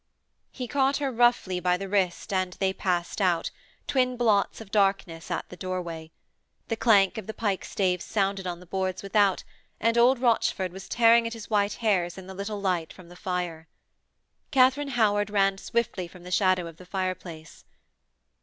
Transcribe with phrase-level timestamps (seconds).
[0.49, 3.51] He caught her roughly by the wrist and they passed out,
[3.85, 6.09] twin blots of darkness, at the doorway.
[6.69, 9.43] The clank of the pike staves sounded on the boards without,
[9.79, 13.15] and old Rochford was tearing at his white hairs in the little light from the
[13.15, 13.67] fire.
[14.49, 17.63] Katharine Howard ran swiftly from the shadow of the fireplace.